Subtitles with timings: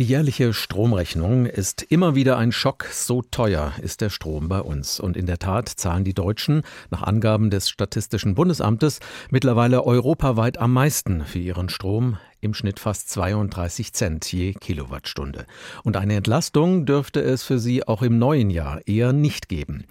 [0.00, 2.86] Die jährliche Stromrechnung ist immer wieder ein Schock.
[2.90, 4.98] So teuer ist der Strom bei uns.
[4.98, 8.98] Und in der Tat zahlen die Deutschen nach Angaben des Statistischen Bundesamtes
[9.30, 12.18] mittlerweile europaweit am meisten für ihren Strom.
[12.40, 15.46] Im Schnitt fast 32 Cent je Kilowattstunde.
[15.84, 19.84] Und eine Entlastung dürfte es für Sie auch im neuen Jahr eher nicht geben.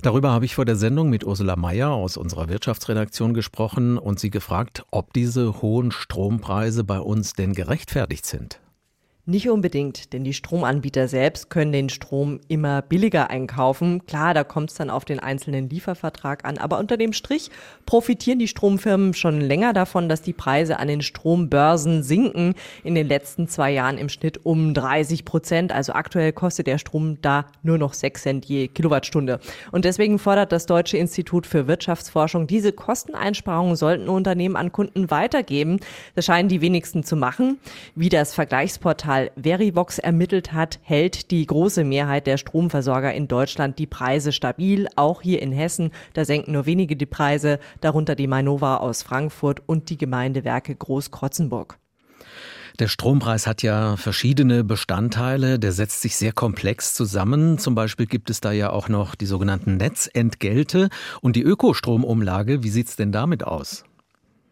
[0.00, 4.30] Darüber habe ich vor der Sendung mit Ursula Mayer aus unserer Wirtschaftsredaktion gesprochen und sie
[4.30, 8.58] gefragt, ob diese hohen Strompreise bei uns denn gerechtfertigt sind.
[9.30, 14.04] Nicht unbedingt, denn die Stromanbieter selbst können den Strom immer billiger einkaufen.
[14.04, 17.48] Klar, da kommt es dann auf den einzelnen Liefervertrag an, aber unter dem Strich
[17.86, 22.54] profitieren die Stromfirmen schon länger davon, dass die Preise an den Strombörsen sinken.
[22.82, 25.70] In den letzten zwei Jahren im Schnitt um 30 Prozent.
[25.70, 29.38] Also aktuell kostet der Strom da nur noch 6 Cent je Kilowattstunde.
[29.70, 35.78] Und deswegen fordert das Deutsche Institut für Wirtschaftsforschung, diese Kosteneinsparungen sollten Unternehmen an Kunden weitergeben.
[36.16, 37.60] Das scheinen die wenigsten zu machen.
[37.94, 43.78] Wie das Vergleichsportal Portal Verivox ermittelt hat, hält die große Mehrheit der Stromversorger in Deutschland
[43.78, 44.88] die Preise stabil.
[44.96, 49.62] Auch hier in Hessen, da senken nur wenige die Preise, darunter die Mainova aus Frankfurt
[49.66, 51.78] und die Gemeindewerke Großkrotzenburg.
[52.78, 57.58] Der Strompreis hat ja verschiedene Bestandteile, der setzt sich sehr komplex zusammen.
[57.58, 60.88] Zum Beispiel gibt es da ja auch noch die sogenannten Netzentgelte
[61.20, 62.62] und die Ökostromumlage.
[62.62, 63.84] Wie sieht's denn damit aus?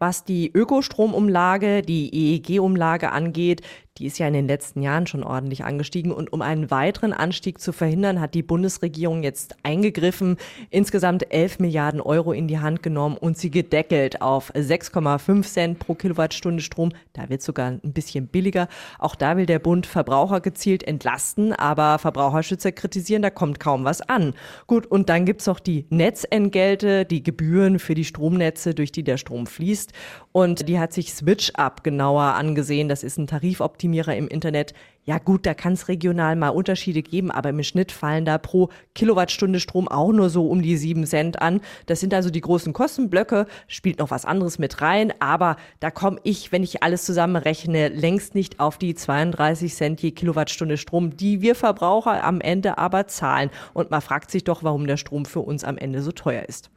[0.01, 3.63] Was die Ökostromumlage, die EEG-Umlage angeht,
[3.99, 6.13] die ist ja in den letzten Jahren schon ordentlich angestiegen.
[6.13, 10.37] Und um einen weiteren Anstieg zu verhindern, hat die Bundesregierung jetzt eingegriffen,
[10.69, 15.95] insgesamt 11 Milliarden Euro in die Hand genommen und sie gedeckelt auf 6,5 Cent pro
[15.95, 16.93] Kilowattstunde Strom.
[17.11, 18.69] Da wird sogar ein bisschen billiger.
[18.99, 24.01] Auch da will der Bund Verbraucher gezielt entlasten, aber Verbraucherschützer kritisieren, da kommt kaum was
[24.01, 24.33] an.
[24.65, 29.17] Gut, und dann gibt's auch die Netzentgelte, die Gebühren für die Stromnetze, durch die der
[29.17, 29.91] Strom fließt.
[30.31, 32.87] Und die hat sich SwitchUp genauer angesehen.
[32.87, 34.73] Das ist ein Tarifoptimierer Optimierer im Internet,
[35.05, 38.69] ja gut, da kann es regional mal Unterschiede geben, aber im Schnitt fallen da pro
[38.93, 41.61] Kilowattstunde Strom auch nur so um die sieben Cent an.
[41.87, 46.19] Das sind also die großen Kostenblöcke, spielt noch was anderes mit rein, aber da komme
[46.23, 51.41] ich, wenn ich alles zusammenrechne, längst nicht auf die 32 Cent je Kilowattstunde Strom, die
[51.41, 53.49] wir Verbraucher am Ende aber zahlen.
[53.73, 56.69] Und man fragt sich doch, warum der Strom für uns am Ende so teuer ist.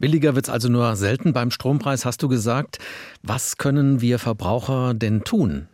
[0.00, 2.78] Billiger wird es also nur selten beim Strompreis, hast du gesagt.
[3.22, 5.68] Was können wir Verbraucher denn tun?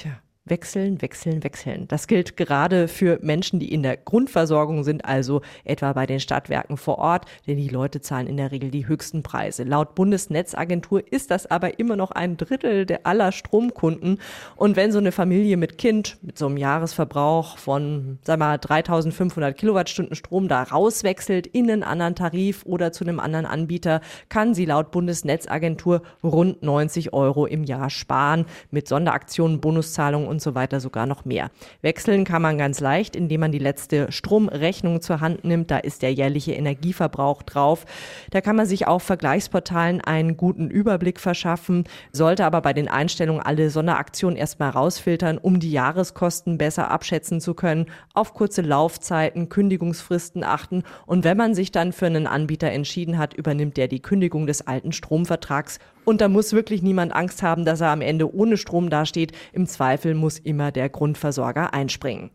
[0.00, 1.86] Катя, Wechseln, wechseln, wechseln.
[1.86, 6.78] Das gilt gerade für Menschen, die in der Grundversorgung sind, also etwa bei den Stadtwerken
[6.78, 9.64] vor Ort, denn die Leute zahlen in der Regel die höchsten Preise.
[9.64, 14.18] Laut Bundesnetzagentur ist das aber immer noch ein Drittel der aller Stromkunden.
[14.56, 19.54] Und wenn so eine Familie mit Kind mit so einem Jahresverbrauch von, sag mal, 3500
[19.54, 24.00] Kilowattstunden Strom da rauswechselt in einen anderen Tarif oder zu einem anderen Anbieter,
[24.30, 30.54] kann sie laut Bundesnetzagentur rund 90 Euro im Jahr sparen mit Sonderaktionen, Bonuszahlungen und so
[30.54, 31.50] weiter sogar noch mehr.
[31.82, 35.70] Wechseln kann man ganz leicht, indem man die letzte Stromrechnung zur Hand nimmt.
[35.70, 37.84] Da ist der jährliche Energieverbrauch drauf.
[38.30, 43.42] Da kann man sich auf Vergleichsportalen einen guten Überblick verschaffen, sollte aber bei den Einstellungen
[43.42, 50.44] alle Sonderaktionen erstmal rausfiltern, um die Jahreskosten besser abschätzen zu können, auf kurze Laufzeiten, Kündigungsfristen
[50.44, 54.46] achten und wenn man sich dann für einen Anbieter entschieden hat, übernimmt der die Kündigung
[54.46, 55.78] des alten Stromvertrags
[56.10, 59.30] und da muss wirklich niemand Angst haben, dass er am Ende ohne Strom dasteht.
[59.52, 62.30] Im Zweifel muss immer der Grundversorger einspringen.